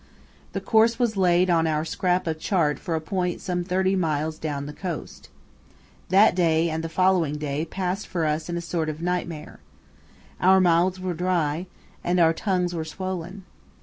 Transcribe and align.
The 0.53 0.61
course 0.61 0.97
was 0.97 1.15
laid 1.15 1.51
on 1.51 1.67
our 1.67 1.85
scrap 1.85 2.25
of 2.25 2.39
chart 2.39 2.79
for 2.79 2.95
a 2.95 2.99
point 2.99 3.39
some 3.39 3.63
thirty 3.63 3.95
miles 3.95 4.39
down 4.39 4.65
the 4.65 4.73
coast. 4.73 5.29
That 6.09 6.33
day 6.33 6.71
and 6.71 6.83
the 6.83 6.89
following 6.89 7.37
day 7.37 7.65
passed 7.65 8.07
for 8.07 8.25
us 8.25 8.49
in 8.49 8.57
a 8.57 8.61
sort 8.61 8.89
of 8.89 9.03
nightmare. 9.03 9.59
Our 10.39 10.59
mouths 10.59 10.99
were 10.99 11.13
dry 11.13 11.67
and 12.03 12.19
our 12.19 12.33
tongues 12.33 12.73
were 12.73 12.83
swollen. 12.83 13.43